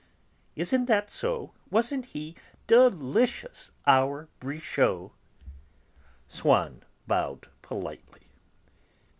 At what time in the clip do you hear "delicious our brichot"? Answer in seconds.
2.65-5.11